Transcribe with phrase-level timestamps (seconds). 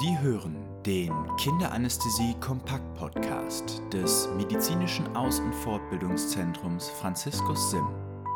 [0.00, 0.54] Sie hören
[0.86, 7.84] den Kinderanästhesie Kompakt Podcast des Medizinischen Aus- und Fortbildungszentrums Franziskus Sim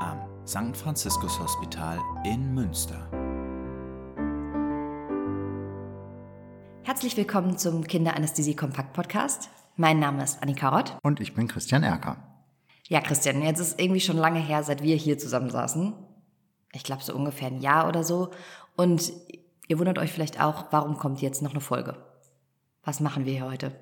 [0.01, 0.77] am St.
[0.77, 3.09] Franziskus Hospital in Münster.
[6.83, 9.49] Herzlich willkommen zum Kinderanästhesie Kompakt Podcast.
[9.77, 10.99] Mein Name ist Annika Rott.
[11.05, 12.17] Und ich bin Christian Erker.
[12.89, 15.95] Ja, Christian, jetzt ist irgendwie schon lange her, seit wir hier zusammen saßen.
[16.73, 18.33] Ich glaube so ungefähr ein Jahr oder so.
[18.75, 19.13] Und
[19.73, 21.97] ihr wundert euch vielleicht auch, warum kommt jetzt noch eine Folge?
[22.85, 23.73] Was machen wir hier heute?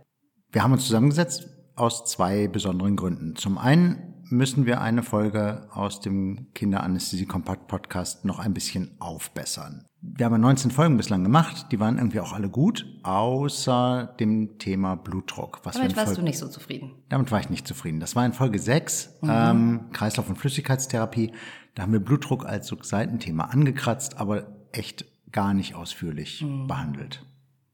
[0.53, 3.35] Wir haben uns zusammengesetzt aus zwei besonderen Gründen.
[3.35, 9.85] Zum einen müssen wir eine Folge aus dem Kinderanästhesie Kompakt Podcast noch ein bisschen aufbessern.
[10.01, 14.95] Wir haben 19 Folgen bislang gemacht, die waren irgendwie auch alle gut, außer dem Thema
[14.95, 15.59] Blutdruck.
[15.65, 17.03] Was Damit warst Folge, du nicht so zufrieden.
[17.09, 17.99] Damit war ich nicht zufrieden.
[17.99, 19.29] Das war in Folge 6, mhm.
[19.29, 21.33] ähm, Kreislauf- und Flüssigkeitstherapie.
[21.75, 26.67] Da haben wir Blutdruck als so Seitenthema angekratzt, aber echt gar nicht ausführlich mhm.
[26.67, 27.25] behandelt.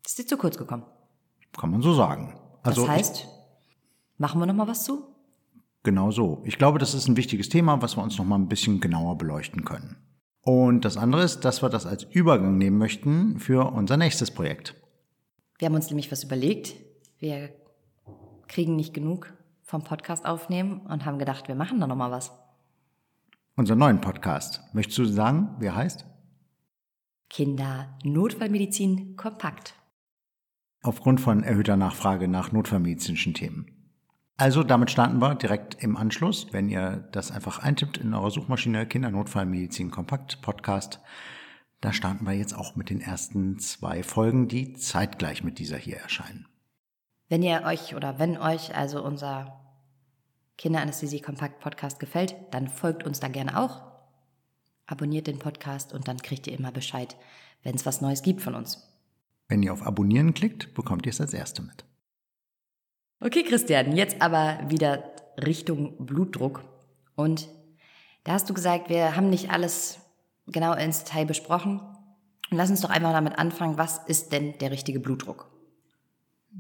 [0.04, 0.84] Ist dir zu kurz gekommen?
[1.58, 2.38] Kann man so sagen.
[2.62, 3.26] Also das heißt, ich,
[4.18, 5.04] machen wir noch mal was zu?
[5.82, 6.42] Genau so.
[6.44, 9.16] Ich glaube, das ist ein wichtiges Thema, was wir uns noch mal ein bisschen genauer
[9.18, 9.96] beleuchten können.
[10.42, 14.74] Und das andere ist, dass wir das als Übergang nehmen möchten für unser nächstes Projekt.
[15.58, 16.74] Wir haben uns nämlich was überlegt.
[17.18, 17.50] Wir
[18.46, 19.32] kriegen nicht genug
[19.62, 22.32] vom Podcast aufnehmen und haben gedacht, wir machen da noch mal was.
[23.56, 24.60] Unser neuen Podcast.
[24.72, 26.04] Möchtest du sagen, wie er heißt?
[27.28, 29.74] Kinder Notfallmedizin kompakt.
[30.82, 33.77] Aufgrund von erhöhter Nachfrage nach notfallmedizinischen Themen.
[34.36, 36.48] Also damit starten wir direkt im Anschluss.
[36.52, 41.00] Wenn ihr das einfach eintippt in eurer Suchmaschine Kindernotfallmedizin kompakt Podcast,
[41.80, 45.97] da starten wir jetzt auch mit den ersten zwei Folgen, die zeitgleich mit dieser hier
[45.97, 46.47] erscheinen.
[47.28, 49.60] Wenn ihr euch oder wenn euch also unser
[50.58, 53.85] Kinderanästhesie Kompakt Podcast gefällt, dann folgt uns da gerne auch.
[54.86, 57.16] Abonniert den Podcast und dann kriegt ihr immer Bescheid,
[57.62, 58.86] wenn es was Neues gibt von uns.
[59.48, 61.84] Wenn ihr auf Abonnieren klickt, bekommt ihr es als Erste mit.
[63.20, 65.04] Okay, Christian, jetzt aber wieder
[65.44, 66.64] Richtung Blutdruck.
[67.14, 67.48] Und
[68.25, 69.98] da hast du gesagt, wir haben nicht alles
[70.46, 71.80] genau ins Detail besprochen.
[72.50, 75.50] lass uns doch einfach damit anfangen, was ist denn der richtige Blutdruck?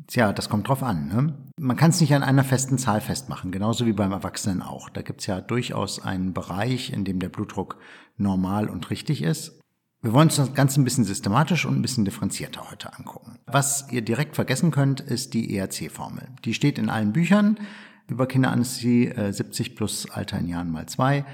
[0.08, 1.08] Tja, das kommt drauf an.
[1.08, 1.45] Ne?
[1.58, 4.90] Man kann es nicht an einer festen Zahl festmachen, genauso wie beim Erwachsenen auch.
[4.90, 7.78] Da gibt es ja durchaus einen Bereich, in dem der Blutdruck
[8.18, 9.58] normal und richtig ist.
[10.02, 13.38] Wir wollen uns das Ganze ein bisschen systematisch und ein bisschen differenzierter heute angucken.
[13.46, 16.28] Was ihr direkt vergessen könnt, ist die ERC-Formel.
[16.44, 17.58] Die steht in allen Büchern
[18.06, 21.24] über Kinderanästhesie, 70 plus Alter in Jahren mal zwei.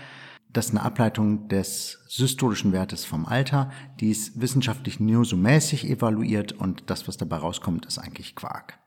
[0.53, 3.73] Das ist eine Ableitung des systolischen Wertes vom Alter.
[3.99, 8.79] Die ist wissenschaftlich nur so mäßig evaluiert und das, was dabei rauskommt, ist eigentlich Quark.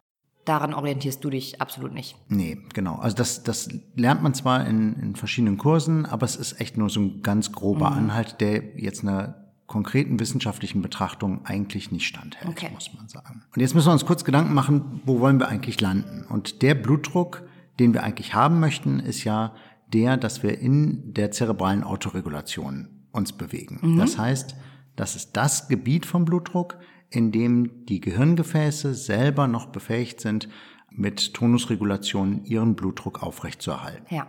[0.45, 2.15] Daran orientierst du dich absolut nicht.
[2.29, 2.95] Nee, genau.
[2.95, 6.89] Also das, das lernt man zwar in, in verschiedenen Kursen, aber es ist echt nur
[6.89, 7.97] so ein ganz grober mhm.
[7.97, 12.69] Anhalt, der jetzt einer konkreten wissenschaftlichen Betrachtung eigentlich nicht standhält, okay.
[12.73, 13.43] muss man sagen.
[13.55, 16.25] Und jetzt müssen wir uns kurz Gedanken machen, wo wollen wir eigentlich landen?
[16.29, 17.43] Und der Blutdruck,
[17.79, 19.55] den wir eigentlich haben möchten, ist ja
[19.91, 23.79] der, dass wir in der zerebralen Autoregulation uns bewegen.
[23.81, 23.97] Mhm.
[23.97, 24.55] Das heißt,
[24.95, 26.77] das ist das Gebiet vom Blutdruck,
[27.15, 30.49] in dem die Gehirngefäße selber noch befähigt sind,
[30.89, 34.05] mit Tonusregulation ihren Blutdruck aufrechtzuerhalten.
[34.13, 34.27] Ja.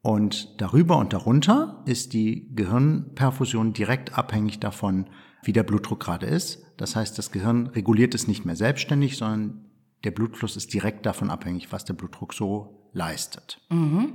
[0.00, 5.08] Und darüber und darunter ist die Gehirnperfusion direkt abhängig davon,
[5.42, 6.62] wie der Blutdruck gerade ist.
[6.76, 9.70] Das heißt, das Gehirn reguliert es nicht mehr selbstständig, sondern
[10.04, 13.62] der Blutfluss ist direkt davon abhängig, was der Blutdruck so leistet.
[13.70, 14.12] Mhm.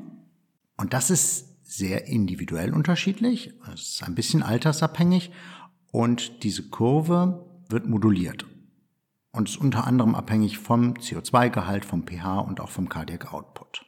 [0.77, 3.53] Und das ist sehr individuell unterschiedlich.
[3.73, 5.31] Es ist ein bisschen altersabhängig
[5.91, 8.45] und diese Kurve wird moduliert
[9.31, 13.85] und ist unter anderem abhängig vom CO2-Gehalt, vom pH und auch vom Cardiac Output.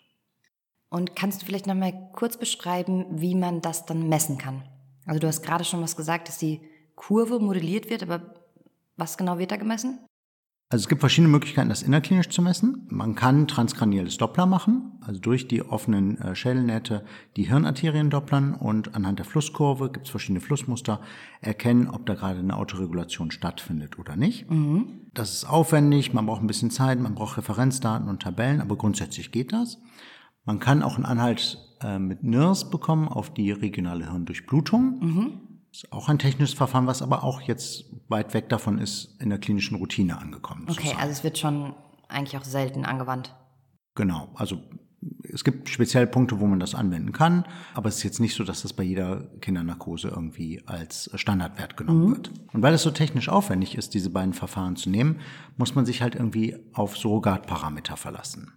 [0.90, 4.64] Und kannst du vielleicht noch mal kurz beschreiben, wie man das dann messen kann?
[5.06, 6.62] Also du hast gerade schon was gesagt, dass die
[6.96, 8.36] Kurve modelliert wird, aber
[8.98, 10.00] was genau wird da gemessen?
[10.72, 12.88] Also es gibt verschiedene Möglichkeiten, das innerklinisch zu messen.
[12.90, 17.04] Man kann transkranielles Doppler machen, also durch die offenen äh, Schädelnähte
[17.36, 21.02] die Hirnarterien dopplern und anhand der Flusskurve gibt es verschiedene Flussmuster
[21.42, 24.50] erkennen, ob da gerade eine Autoregulation stattfindet oder nicht.
[24.50, 25.02] Mhm.
[25.14, 29.34] Das ist aufwendig, man braucht ein bisschen Zeit, man braucht Referenzdaten und Tabellen, aber grundsätzlich
[29.34, 29.78] geht das.
[30.46, 35.00] Man kann auch einen Anhalt äh, mit NIRS bekommen auf die regionale Hirndurchblutung.
[35.02, 35.51] Mhm.
[35.72, 39.30] Das ist auch ein technisches Verfahren, was aber auch jetzt weit weg davon ist, in
[39.30, 40.98] der klinischen Routine angekommen Okay, zu sein.
[40.98, 41.74] also es wird schon
[42.10, 43.34] eigentlich auch selten angewandt.
[43.96, 44.58] Genau, also
[45.24, 48.44] es gibt speziell Punkte, wo man das anwenden kann, aber es ist jetzt nicht so,
[48.44, 52.12] dass das bei jeder Kindernarkose irgendwie als Standardwert genommen mhm.
[52.12, 52.32] wird.
[52.54, 55.20] Und weil es so technisch aufwendig ist, diese beiden Verfahren zu nehmen,
[55.58, 58.52] muss man sich halt irgendwie auf Surrogatparameter verlassen.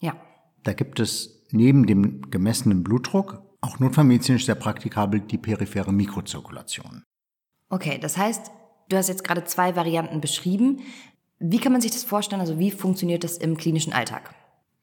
[0.00, 0.14] Ja.
[0.62, 7.04] Da gibt es neben dem gemessenen Blutdruck auch notfallmedizinisch sehr praktikabel die periphere Mikrozirkulation.
[7.70, 8.50] Okay, das heißt,
[8.88, 10.80] Du hast jetzt gerade zwei Varianten beschrieben.
[11.38, 12.40] Wie kann man sich das vorstellen?
[12.40, 14.34] Also wie funktioniert das im klinischen Alltag?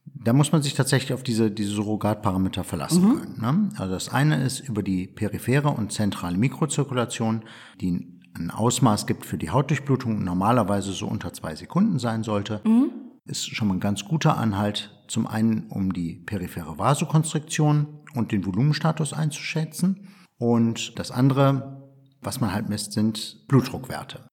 [0.05, 3.19] Da muss man sich tatsächlich auf diese, diese Surrogatparameter verlassen mhm.
[3.19, 3.41] können.
[3.41, 3.69] Ne?
[3.77, 7.43] Also das eine ist über die periphere und zentrale Mikrozirkulation,
[7.81, 12.61] die ein Ausmaß gibt für die Hautdurchblutung, normalerweise so unter zwei Sekunden sein sollte.
[12.63, 12.91] Mhm.
[13.25, 18.45] Ist schon mal ein ganz guter Anhalt, zum einen um die periphere Vasokonstriktion und den
[18.45, 20.07] Volumenstatus einzuschätzen.
[20.37, 21.91] Und das andere,
[22.21, 24.27] was man halt misst, sind Blutdruckwerte.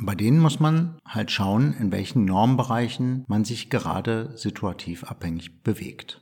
[0.00, 6.20] Bei denen muss man halt schauen, in welchen Normbereichen man sich gerade situativ abhängig bewegt.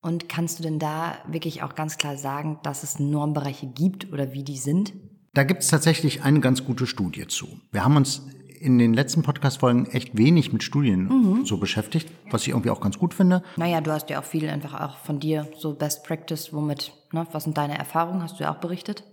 [0.00, 4.32] Und kannst du denn da wirklich auch ganz klar sagen, dass es Normbereiche gibt oder
[4.32, 4.92] wie die sind?
[5.34, 7.60] Da gibt es tatsächlich eine ganz gute Studie zu.
[7.72, 8.22] Wir haben uns
[8.60, 11.44] in den letzten Podcast-Folgen echt wenig mit Studien mhm.
[11.44, 13.42] so beschäftigt, was ich irgendwie auch ganz gut finde.
[13.56, 17.26] Naja, du hast ja auch viel einfach auch von dir, so Best Practice, womit, ne,
[17.32, 19.04] was sind deine Erfahrungen, hast du ja auch berichtet?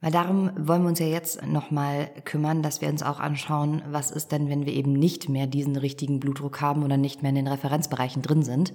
[0.01, 4.11] Weil darum wollen wir uns ja jetzt nochmal kümmern, dass wir uns auch anschauen, was
[4.11, 7.35] ist denn, wenn wir eben nicht mehr diesen richtigen Blutdruck haben oder nicht mehr in
[7.35, 8.73] den Referenzbereichen drin sind.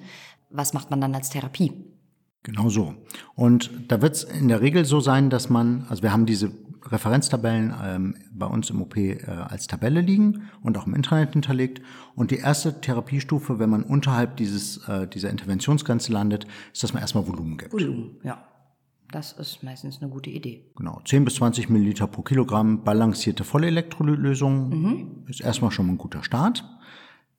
[0.49, 1.73] Was macht man dann als Therapie?
[2.43, 2.95] Genau so.
[3.35, 6.53] Und da wird es in der Regel so sein, dass man, also wir haben diese
[6.85, 11.83] Referenztabellen ähm, bei uns im OP äh, als Tabelle liegen und auch im Internet hinterlegt.
[12.15, 17.03] Und die erste Therapiestufe, wenn man unterhalb dieses, äh, dieser Interventionsgrenze landet, ist, dass man
[17.03, 17.73] erstmal Volumen gibt.
[17.73, 18.45] Volumen, ja.
[19.11, 20.71] Das ist meistens eine gute Idee.
[20.77, 25.25] Genau, 10 bis 20 Milliliter pro Kilogramm balancierte Vollelektrolytlösung mhm.
[25.29, 26.63] ist erstmal schon mal ein guter Start.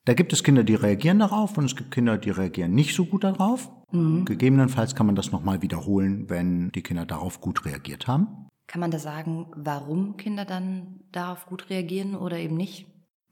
[0.09, 3.05] Da gibt es Kinder, die reagieren darauf und es gibt Kinder, die reagieren nicht so
[3.05, 3.69] gut darauf.
[3.91, 4.25] Mhm.
[4.25, 8.47] Gegebenenfalls kann man das nochmal wiederholen, wenn die Kinder darauf gut reagiert haben.
[8.65, 12.87] Kann man da sagen, warum Kinder dann darauf gut reagieren oder eben nicht?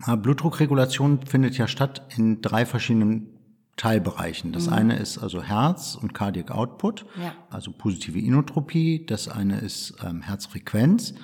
[0.05, 3.39] Blutdruckregulation findet ja statt in drei verschiedenen
[3.75, 4.51] Teilbereichen.
[4.51, 4.73] Das mhm.
[4.73, 7.33] eine ist also Herz und Cardiac Output, ja.
[7.49, 9.03] also positive Inotropie.
[9.03, 11.15] Das eine ist ähm, Herzfrequenz,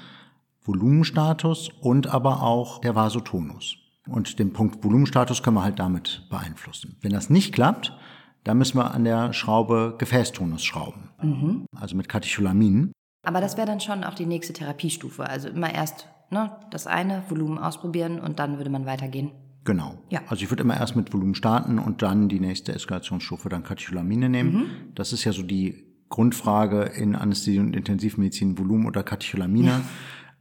[0.64, 3.78] Volumenstatus und aber auch der Vasotonus.
[4.08, 6.98] Und den Punkt Volumenstatus können wir halt damit beeinflussen.
[7.02, 7.98] Wenn das nicht klappt,
[8.44, 11.10] dann müssen wir an der Schraube Gefäßtonus schrauben.
[11.22, 11.66] Mhm.
[11.76, 12.92] Also mit Katecholamin.
[13.26, 15.28] Aber das wäre dann schon auch die nächste Therapiestufe.
[15.28, 19.32] Also immer erst ne, das eine Volumen ausprobieren und dann würde man weitergehen.
[19.64, 19.98] Genau.
[20.10, 20.22] Ja.
[20.28, 24.28] Also ich würde immer erst mit Volumen starten und dann die nächste Eskalationsstufe dann Katecholamine
[24.28, 24.54] nehmen.
[24.54, 24.66] Mhm.
[24.94, 29.70] Das ist ja so die Grundfrage in Anästhesie und Intensivmedizin, Volumen oder Katecholamine.
[29.70, 29.82] Ja.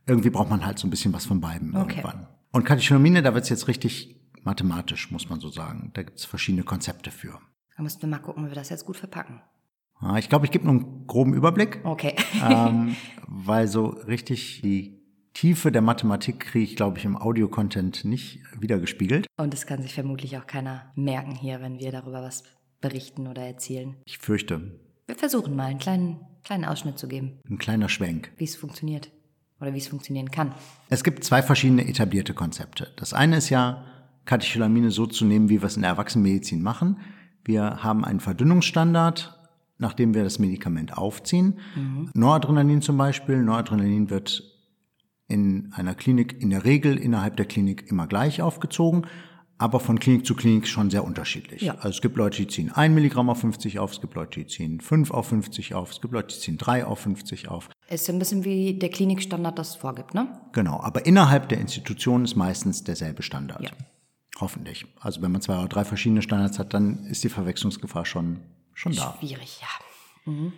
[0.06, 2.00] Irgendwie braucht man halt so ein bisschen was von beiden okay.
[2.00, 2.26] irgendwann.
[2.52, 5.90] Und Katecholamine, da wird es jetzt richtig mathematisch, muss man so sagen.
[5.94, 7.40] Da gibt es verschiedene Konzepte für.
[7.76, 9.40] Da müssten wir mal gucken, wie wir das jetzt gut verpacken.
[10.02, 11.80] Ja, ich glaube, ich gebe nur einen groben Überblick.
[11.84, 12.14] Okay.
[12.46, 12.94] ähm,
[13.26, 15.00] weil so richtig die
[15.32, 19.26] Tiefe der Mathematik kriege ich, glaube ich, im Audio-Content nicht wiedergespiegelt.
[19.38, 22.42] Und das kann sich vermutlich auch keiner merken hier, wenn wir darüber was
[22.82, 23.96] berichten oder erzählen.
[24.04, 24.78] Ich fürchte.
[25.06, 27.40] Wir versuchen mal einen kleinen, kleinen Ausschnitt zu geben.
[27.48, 28.30] Ein kleiner Schwenk.
[28.36, 29.10] Wie es funktioniert
[29.62, 30.52] oder wie es funktionieren kann.
[30.90, 32.90] Es gibt zwei verschiedene etablierte Konzepte.
[32.96, 33.84] Das eine ist ja,
[34.24, 36.98] Katecholamine so zu nehmen, wie wir es in der Erwachsenenmedizin machen.
[37.44, 39.38] Wir haben einen Verdünnungsstandard,
[39.78, 41.58] nachdem wir das Medikament aufziehen.
[41.74, 42.10] Mhm.
[42.14, 43.42] Noradrenalin zum Beispiel.
[43.42, 44.44] Noradrenalin wird
[45.26, 49.06] in einer Klinik in der Regel innerhalb der Klinik immer gleich aufgezogen,
[49.58, 51.62] aber von Klinik zu Klinik schon sehr unterschiedlich.
[51.62, 51.74] Ja.
[51.76, 54.46] Also es gibt Leute, die ziehen 1 Milligramm auf 50 auf, es gibt Leute, die
[54.46, 57.70] ziehen 5 auf 50 auf, es gibt Leute, die ziehen 3 auf 50 auf.
[57.92, 60.26] Ist ein bisschen wie der Klinikstandard das vorgibt, ne?
[60.52, 63.60] Genau, aber innerhalb der Institution ist meistens derselbe Standard.
[63.62, 63.70] Ja.
[64.40, 64.86] Hoffentlich.
[64.98, 68.40] Also wenn man zwei oder drei verschiedene Standards hat, dann ist die Verwechslungsgefahr schon,
[68.72, 69.14] schon da.
[69.18, 70.32] Schwierig, ja.
[70.32, 70.54] Mhm.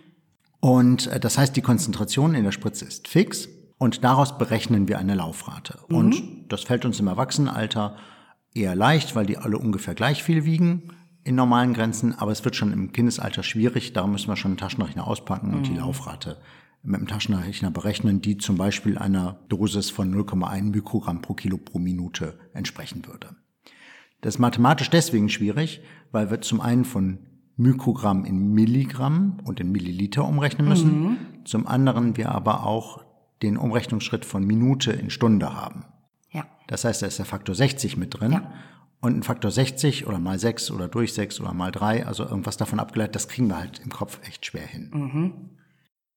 [0.61, 4.97] Und äh, das heißt, die Konzentration in der Spritze ist fix und daraus berechnen wir
[4.97, 5.79] eine Laufrate.
[5.89, 5.95] Mhm.
[5.97, 7.97] Und das fällt uns im Erwachsenenalter
[8.53, 10.93] eher leicht, weil die alle ungefähr gleich viel wiegen
[11.25, 14.57] in normalen Grenzen, aber es wird schon im Kindesalter schwierig, da müssen wir schon einen
[14.57, 15.79] Taschenrechner auspacken und die mhm.
[15.79, 16.37] Laufrate
[16.85, 21.79] mit dem Taschenrechner berechnen, die zum Beispiel einer Dosis von 0,1 Mikrogramm pro Kilo pro
[21.79, 23.35] Minute entsprechen würde.
[24.21, 27.19] Das ist mathematisch deswegen schwierig, weil wir zum einen von
[27.57, 31.17] Mikrogramm in Milligramm und in Milliliter umrechnen müssen, mhm.
[31.45, 33.03] zum anderen wir aber auch
[33.41, 35.85] den Umrechnungsschritt von Minute in Stunde haben.
[36.31, 36.45] Ja.
[36.67, 38.33] Das heißt, da ist der Faktor 60 mit drin.
[38.33, 38.51] Ja.
[38.99, 42.57] Und ein Faktor 60 oder mal 6 oder durch 6 oder mal 3, also irgendwas
[42.57, 44.89] davon abgeleitet, das kriegen wir halt im Kopf echt schwer hin.
[44.93, 45.33] Mhm.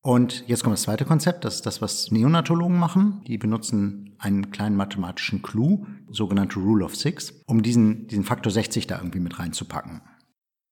[0.02, 3.22] Und jetzt kommt das zweite Konzept, das ist das, was Neonatologen machen.
[3.26, 8.86] Die benutzen einen kleinen mathematischen Clou, sogenannte Rule of Six, um diesen, diesen Faktor 60
[8.86, 10.02] da irgendwie mit reinzupacken.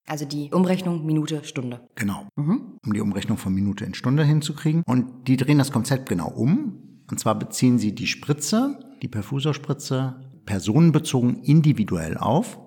[0.07, 1.81] Also die Umrechnung Minute, Stunde.
[1.97, 2.29] Genau.
[2.37, 2.79] Mhm.
[2.85, 4.83] Um die Umrechnung von Minute in Stunde hinzukriegen.
[4.87, 7.03] Und die drehen das Konzept genau um.
[7.11, 12.59] Und zwar beziehen sie die Spritze, die Perfusorspritze, personenbezogen individuell auf.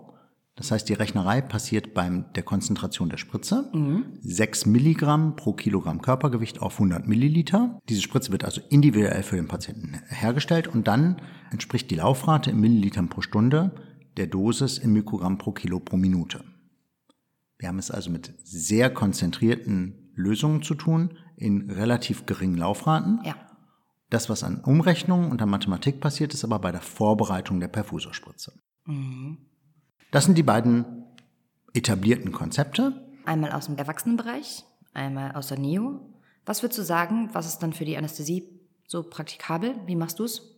[0.60, 3.70] Das heißt, die Rechnerei passiert beim der Konzentration der Spritze.
[3.74, 4.18] Mhm.
[4.20, 7.80] 6 Milligramm pro Kilogramm Körpergewicht auf 100 Milliliter.
[7.88, 12.60] Diese Spritze wird also individuell für den Patienten hergestellt und dann entspricht die Laufrate in
[12.60, 13.72] Millilitern pro Stunde
[14.18, 16.44] der Dosis in Mikrogramm pro Kilo pro Minute.
[17.58, 23.22] Wir haben es also mit sehr konzentrierten Lösungen zu tun, in relativ geringen Laufraten.
[23.24, 23.36] Ja.
[24.10, 28.60] Das, was an Umrechnungen und an Mathematik passiert, ist aber bei der Vorbereitung der Perfusorspritze.
[28.86, 29.38] Mhm.
[30.12, 30.86] Das sind die beiden
[31.74, 33.06] etablierten Konzepte.
[33.25, 34.63] Einmal aus dem Erwachsenenbereich,
[34.94, 36.00] einmal aus der Neo.
[36.46, 38.50] Was würdest du sagen, was ist dann für die Anästhesie
[38.88, 39.75] so praktikabel?
[39.86, 40.56] Wie machst du es?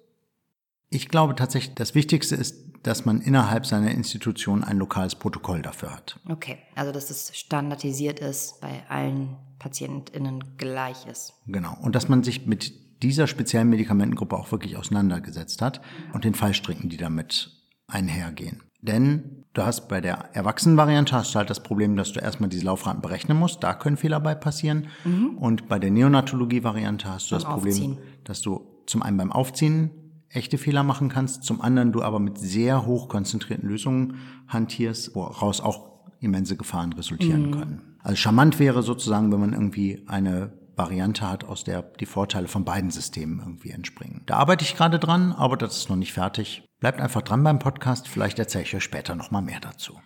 [0.89, 5.93] Ich glaube tatsächlich, das Wichtigste ist, dass man innerhalb seiner Institution ein lokales Protokoll dafür
[5.93, 6.19] hat.
[6.29, 11.33] Okay, also dass es standardisiert ist, bei allen PatientInnen gleich ist.
[11.45, 15.81] Genau, und dass man sich mit dieser speziellen Medikamentengruppe auch wirklich auseinandergesetzt hat
[16.13, 17.51] und den Fallstricken, die damit
[17.87, 18.63] einhergehen.
[18.81, 22.65] Denn du hast bei der Erwachsenenvariante hast du halt das Problem, dass du erstmal diese
[22.65, 23.63] Laufraten berechnen musst.
[23.63, 24.87] Da können Fehler bei passieren.
[25.05, 25.37] Mhm.
[25.37, 27.97] Und bei der Neonatologie-Variante hast du beim das Problem, Aufziehen.
[28.23, 29.91] dass du zum einen beim Aufziehen
[30.29, 34.15] echte Fehler machen kannst, zum anderen du aber mit sehr hoch konzentrierten Lösungen
[34.47, 37.51] hantierst, woraus auch immense Gefahren resultieren mhm.
[37.51, 37.81] können.
[37.99, 42.63] Also charmant wäre sozusagen, wenn man irgendwie eine Variante hat, aus der die Vorteile von
[42.63, 44.21] beiden Systemen irgendwie entspringen.
[44.25, 46.63] Da arbeite ich gerade dran, aber das ist noch nicht fertig.
[46.81, 49.99] Bleibt einfach dran beim Podcast, vielleicht erzähle ich euch später noch mal mehr dazu.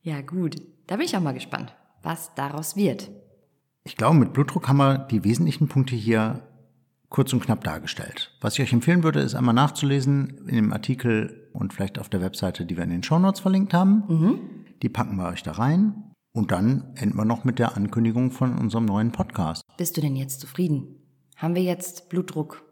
[0.00, 0.56] Ja, gut.
[0.86, 3.10] Da bin ich auch mal gespannt, was daraus wird.
[3.84, 6.48] Ich glaube, mit Blutdruck haben wir die wesentlichen Punkte hier
[7.10, 8.34] kurz und knapp dargestellt.
[8.40, 12.22] Was ich euch empfehlen würde, ist einmal nachzulesen in dem Artikel und vielleicht auf der
[12.22, 14.04] Webseite, die wir in den Shownotes verlinkt haben.
[14.08, 14.40] Mhm.
[14.82, 16.14] Die packen wir euch da rein.
[16.32, 19.62] Und dann enden wir noch mit der Ankündigung von unserem neuen Podcast.
[19.76, 20.86] Bist du denn jetzt zufrieden?
[21.36, 22.62] Haben wir jetzt Blutdruck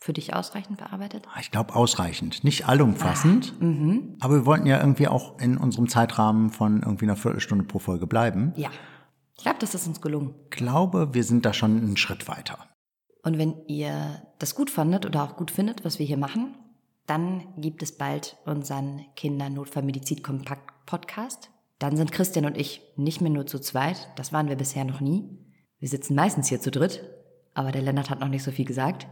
[0.00, 1.28] für dich ausreichend bearbeitet?
[1.32, 2.42] Ah, ich glaube ausreichend.
[2.42, 3.52] Nicht allumfassend.
[3.60, 4.16] Ah, mhm.
[4.20, 8.06] aber wir wollten ja irgendwie auch in unserem Zeitrahmen von irgendwie einer Viertelstunde pro Folge
[8.06, 8.54] bleiben.
[8.56, 8.70] Ja.
[9.36, 10.34] Ich glaube, das ist uns gelungen.
[10.44, 12.58] Ich glaube, wir sind da schon einen Schritt weiter.
[13.22, 16.54] Und wenn ihr das gut fandet oder auch gut findet, was wir hier machen,
[17.06, 21.50] dann gibt es bald unseren Kindernotfallmedizin-Kompakt-Podcast.
[21.78, 25.00] Dann sind Christian und ich nicht mehr nur zu zweit, das waren wir bisher noch
[25.00, 25.28] nie.
[25.78, 27.02] Wir sitzen meistens hier zu dritt,
[27.52, 29.06] aber der Lennart hat noch nicht so viel gesagt.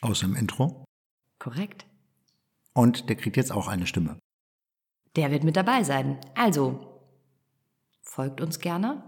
[0.00, 0.84] Außer im Intro.
[1.38, 1.86] Korrekt.
[2.74, 4.18] Und der kriegt jetzt auch eine Stimme.
[5.16, 6.18] Der wird mit dabei sein.
[6.34, 7.00] Also,
[8.02, 9.02] folgt uns gerne.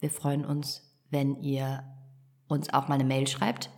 [0.00, 1.84] Wir freuen uns, wenn ihr
[2.48, 3.70] uns auch mal eine Mail schreibt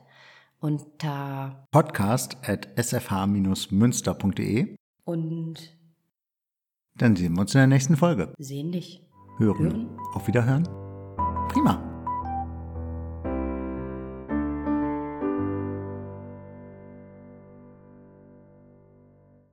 [0.60, 4.76] unter podcast at sfh-münster.de.
[5.04, 5.76] Und
[6.96, 8.34] dann sehen wir uns in der nächsten Folge.
[8.38, 9.02] Sehen dich.
[9.38, 9.58] Hören.
[9.58, 9.98] Hören.
[10.14, 10.64] Auf Wiederhören.
[11.48, 11.95] Prima.